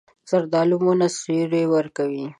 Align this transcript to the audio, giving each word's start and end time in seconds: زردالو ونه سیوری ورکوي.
زردالو 0.29 0.75
ونه 0.81 1.07
سیوری 1.19 1.63
ورکوي. 1.73 2.25